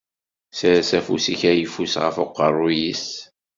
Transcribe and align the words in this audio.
Sers 0.57 0.89
afus-ik 0.97 1.41
ayeffus 1.51 1.93
ɣef 2.03 2.15
uqerru-s. 2.23 3.05